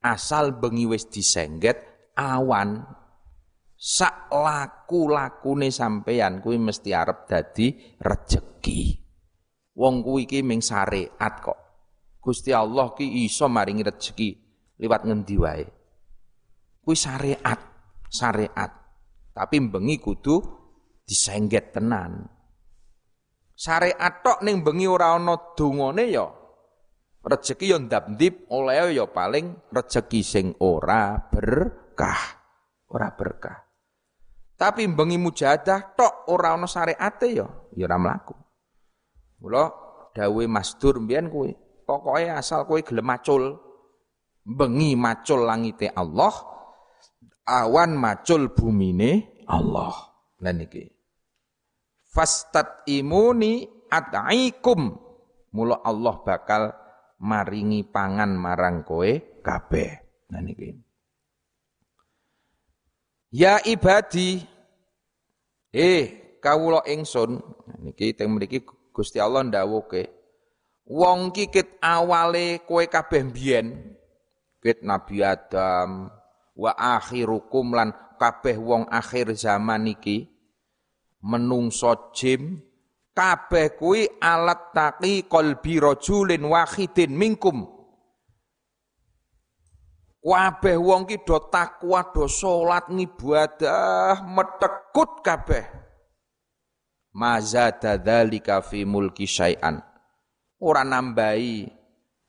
[0.00, 2.84] Asal bengi wis disengget awan
[3.80, 9.00] sak laku-lakune sampeyan kuwi mesti arep dadi rejeki.
[9.76, 11.69] Wong kuwi iki ming syariat kok.
[12.20, 14.30] Gusti Allah ki iso maringi rejeki
[14.76, 15.64] liwat ngendi wae.
[16.84, 17.60] Kuwi syariat
[18.10, 18.70] syariat.
[19.30, 20.42] Tapi bengi kudu
[21.06, 22.28] disengget tenan.
[23.56, 26.28] Syariat tok ning bengi ora ana dungane ya
[27.20, 32.40] rezeki yo ndap-ndip oleh ya paling rezeki sing ora berkah.
[32.90, 33.70] Ora berkah.
[34.60, 37.46] Tapi bengi mujahadah tok ora ana syariate ya
[37.76, 38.36] ya ora mlaku.
[39.40, 39.72] Mula
[40.12, 41.56] dawuhe Masdur mbiyen kuwi,
[41.90, 43.58] pokoke asal kowe gelem macul
[44.46, 46.30] bengi macul langite Allah,
[47.42, 49.90] awan macul bumine Allah.
[50.38, 50.86] Lan niki.
[52.06, 55.10] Fastat imuni adaikum.
[55.50, 56.70] Mula Allah bakal
[57.26, 59.10] maringi pangan marang kowe
[59.42, 59.90] kabeh.
[60.30, 60.70] Nah niki.
[63.34, 64.46] Ya ibadi
[65.74, 67.42] eh kawula ingsun
[67.82, 68.62] niki teng mriki
[68.94, 70.19] Gusti Allah ndawuhke
[70.90, 73.94] wong kikit awale kowe kabeh mbiyen
[74.58, 76.10] kit Nabi Adam
[76.58, 80.26] wa akhirukum lan kabeh wong akhir zaman iki
[81.22, 82.58] menungso jim
[83.14, 87.68] kabeh kuwi alat taqi qalbi rajulin wahidin minkum.
[90.20, 95.64] Kabeh wong ki do takwa do salat ngibadah metekut kabeh.
[97.16, 99.89] Mazada dzalika fi mulki syai'an
[100.60, 101.66] ora nambahi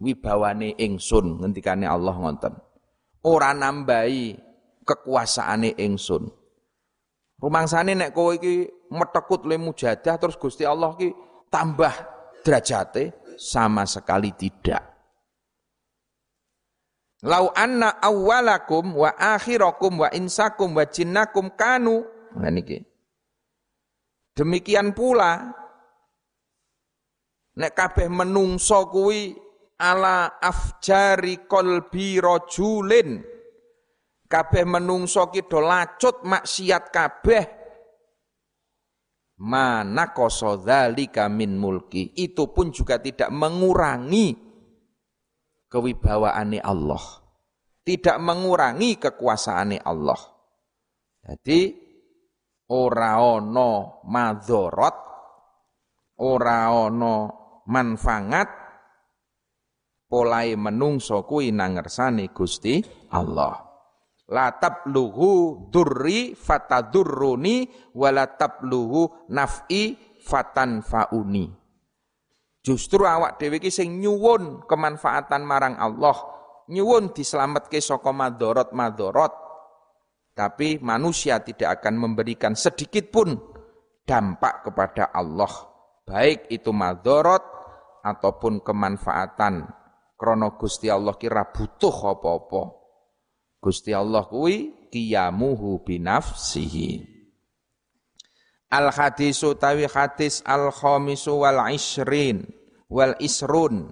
[0.02, 2.56] wibawane ingsun ngendikane Allah ngonten
[3.26, 4.38] ora nambahi
[4.86, 6.30] kekuasaane ingsun.
[7.42, 11.10] Rumangsane nek kowe iki metekut le mujadah terus Gusti Allah ki
[11.50, 11.94] tambah
[12.46, 14.86] derajate sama sekali tidak.
[17.22, 22.06] Lau anna awwalakum wa akhirakum wa insakum wa jinnakum kanu.
[22.38, 22.82] Nah niki.
[24.38, 25.54] Demikian pula
[27.58, 29.36] nek kabeh menungso kuwi
[29.82, 33.26] ala afjari kolbi rojulin.
[34.32, 37.44] Kabeh menungso ki do lacut maksiat kabeh.
[39.42, 42.16] Mana dzalika min mulki.
[42.16, 44.38] Itu pun juga tidak mengurangi
[45.68, 47.04] kewibawaane Allah.
[47.82, 50.22] Tidak mengurangi kekuasaane Allah.
[51.26, 51.76] Jadi
[52.72, 54.96] ora ana madharat
[56.22, 57.41] ora ana
[57.72, 58.52] manfaat
[60.12, 62.84] polahe menungso kuwi nang ngersane Gusti
[63.16, 63.72] Allah.
[64.32, 71.48] La tabluhu durri fatadurruni wala tabluhu naf'i fatanfauni.
[72.62, 76.16] Justru awak dhewe iki sing nyuwun kemanfaatan marang Allah
[76.72, 79.34] nyuwun dislametke saka madorot-madorot.
[80.32, 83.36] Tapi manusia tidak akan memberikan sedikit pun
[84.08, 85.52] dampak kepada Allah.
[86.08, 87.51] Baik itu madorot
[88.02, 89.82] ataupun kemanfaatan
[90.22, 92.78] Krono Gusti Allah kira butuh apa-apa.
[93.58, 97.10] Gusti Allah kuwi qiyamuhu binafsihi.
[98.70, 102.46] Al hadisu tawi hadis al khamisu wal ishrin
[102.86, 103.90] wal isrun.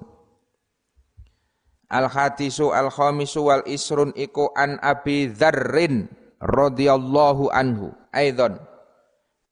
[1.90, 7.90] Al hadisu al khamisu wal isrun iku an Abi Dzarrin radhiyallahu anhu.
[8.14, 8.69] Aidon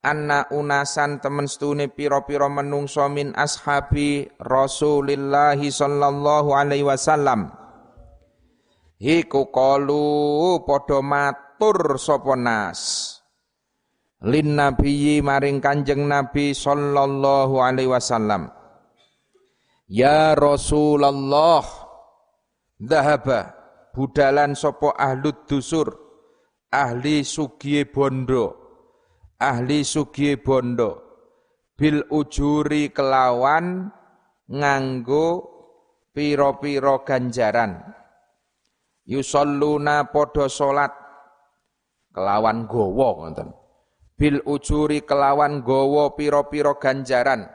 [0.08, 7.51] anna unasan temen stune piro-piro menungso min ashabi Rasulillah sallallahu alaihi wasallam.
[8.95, 13.14] Hiku kalu padha matur sapa nas.
[14.24, 18.49] Lin nabiyyi maring kanjeng nabi sallallahu alaihi wasallam.
[19.91, 21.68] Ya Rasulullah
[22.80, 23.53] dhahaba
[23.91, 25.93] budalan sapa ahlud dusur
[26.74, 28.66] ahli sugiye bondo
[29.38, 31.06] ahli sugi bondo.
[31.78, 33.94] Bil ujuri kelawan
[34.50, 35.28] nganggo
[36.10, 37.78] piro-piro ganjaran.
[39.06, 40.90] Yusalluna podo salat.
[42.10, 43.54] Kelawan gowo ngoten.
[44.18, 47.46] Bil ujuri kelawan gowo piro-piro ganjaran.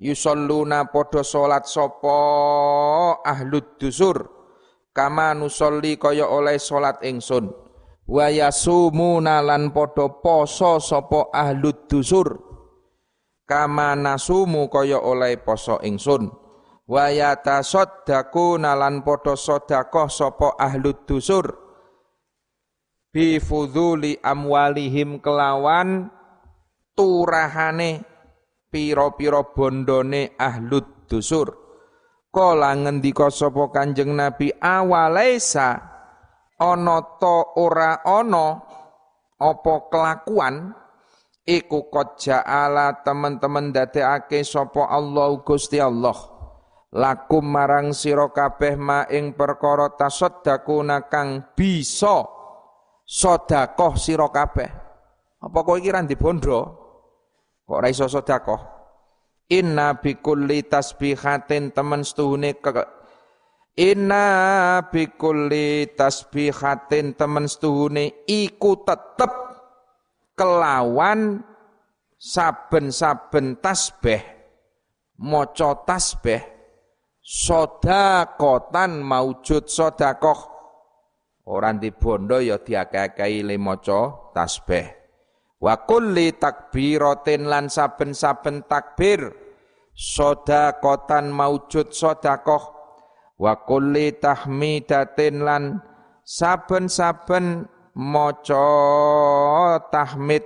[0.00, 2.16] Yusalluna podo salat sopo
[3.20, 4.16] ahlud dusur.
[4.96, 7.67] Kama nusolli kaya oleh salat ingsun
[8.08, 12.40] wa yasumuna lan padha poso sapa ahlud dusur.
[13.48, 16.28] Kama nasumu kaya oleh poso ingsun.
[16.88, 21.52] Wa yatasaddaquna lan padha sedekah sapa ahlud dusur.
[23.12, 26.12] Bi fudhuli amwalihim kelawan
[26.92, 28.04] turahane
[28.68, 31.56] pira-pira bondone ahlud dusur.
[32.28, 35.97] Kala ngendika sapa kanjeng nabi awalaisa
[36.58, 38.46] ana ta ora ana
[39.38, 40.74] apa kelakuan?
[41.48, 46.36] Iku qad ja'ala teman-teman dadekake sapa Allah Gusti Allah.
[46.92, 52.20] Lakum marang sira kabeh ma ing perkara tasaddaquna kang bisa
[53.08, 54.68] sedekah sira kabeh.
[55.40, 56.60] Apa kowe iki ra bondo
[57.64, 58.60] kok ora iso sedekah?
[59.48, 62.60] Inna bikulli tasbihatin temen setuhune
[63.78, 69.30] Inna bikulli tasbihatin temen setuhune iku tetep
[70.34, 71.46] kelawan
[72.18, 74.18] saben-saben tasbih
[75.22, 76.42] maca tasbih
[77.22, 80.58] sodakotan maujud sodakoh.
[81.46, 84.90] Orang di bondo ya diakei le maca tasbih.
[85.62, 89.30] Wa kulli takbiratin lan saben-saben takbir
[89.94, 92.77] sodakotan maujud sodakoh
[93.38, 95.78] wa kulli tahmidatin lan
[96.26, 98.66] saben-saben maca
[99.94, 100.42] tahmid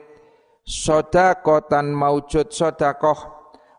[0.68, 3.18] sedekatan maujud sedekah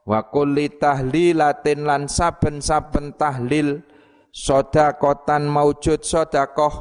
[0.04, 3.86] wa kulli tahlilatin lan saben-saben tahlil
[4.34, 6.74] sedekatan maujud sedekah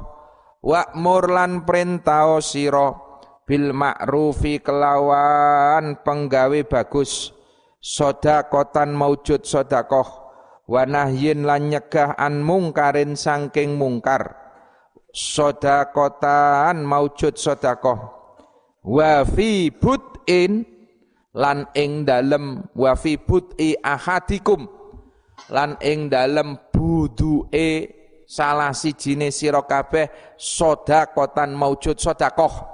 [0.64, 2.97] wa'mur lan perintah sira
[3.45, 7.37] bil ma'rufi kelawan penggawe bagus
[7.85, 10.22] sedekatan maujud sedekah
[10.73, 14.41] wa nahyin lan nyegah an mungkarin sangking mungkar.
[15.12, 18.01] Sodakotan maujud sodakoh.
[18.81, 20.64] Wa fi bud'in
[21.37, 23.20] lan ing dalem wa fi
[23.85, 24.64] ahadikum
[25.53, 27.68] lan ing dalem budu'e
[28.25, 30.09] salah sijine sira kabeh
[30.41, 32.73] sodakotan maujud sodakoh.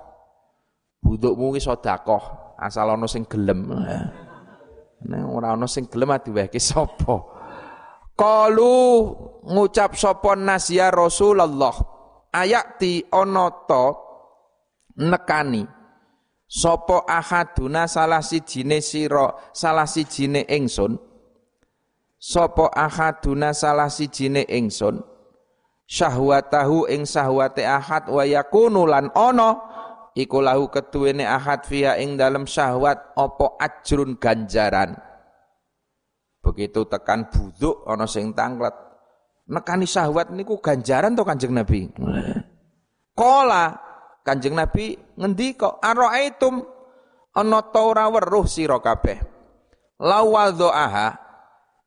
[1.03, 3.67] Budukmu ki sodakoh asal ana sing gelem.
[5.11, 7.38] Nek ora ana sing gelem adiwehke sapa
[8.19, 9.15] Kalu
[9.47, 11.71] ngucap sapa nas ya Rasulullah
[12.35, 13.85] ayati ta
[14.99, 15.63] nekani?
[16.49, 20.99] Sapa ahaduna salah sijine sira salah sijine ingsun?
[22.19, 24.99] Sapa ahaduna salah sijine ingsun?
[25.87, 29.63] Syahwatahu ing syahwate ahad wa yakunu lan ana
[30.19, 35.08] iku lahu keduwene ahad fiha ing syahwat apa ajrun ganjaran
[36.49, 38.73] Begitu tekan buduk ana sing tanglet.
[39.49, 41.93] Nekani syahwat niku ganjaran to Kanjeng Nabi.
[43.13, 43.77] Kola
[44.25, 46.65] Kanjeng Nabi ngendika araaitum
[47.37, 49.21] ana ta ora weruh sira kabeh.
[50.01, 51.21] Lawadhoaha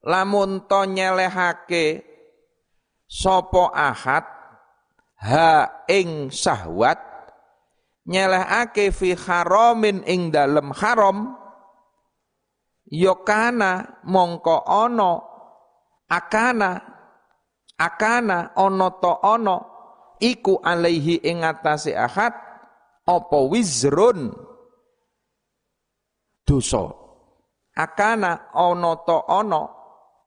[0.06, 2.06] lamun to nyelehake
[3.10, 4.26] sopo ahad
[5.26, 7.02] ha ing syahwat
[8.06, 11.41] nyelehake fi haramin ing dalem haram
[12.92, 15.12] yokana mongko ono.
[16.12, 16.76] Akana
[17.80, 19.58] akana ono to ono.
[20.22, 22.36] Iku alaihi ing atase ahad
[23.08, 24.30] apa wizrun?
[26.46, 26.94] Dosa.
[27.74, 29.64] Akana ono to ono.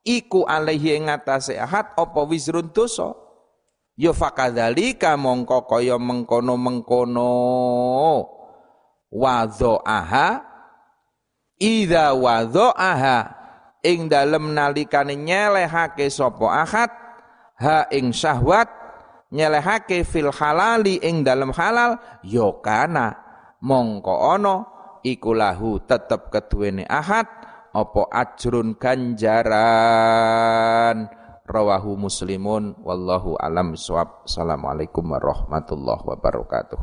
[0.03, 2.73] Iku alaihi ing atase ahad apa wizrun?
[2.75, 3.15] Dosa.
[3.95, 7.31] Ya fakadzalika mongko kaya mengkono-mengkono.
[9.15, 10.54] Wadha'aha
[11.59, 13.19] idza wadha'aha
[13.85, 16.91] ing dalem nalikane nyelehake sapa ahad
[17.61, 18.69] ha ing syahwat
[19.35, 23.19] nyelehake fil halali ing dalem halal ya kana.
[23.65, 24.69] Mongko ana
[25.01, 27.27] iku lahu tetep keduwene ahad
[27.75, 29.49] apa ajrun ganjaran.
[31.45, 36.81] Rawahu muslimun wallahu alam swab assalamualaikum warahmatullahi wabarakatuh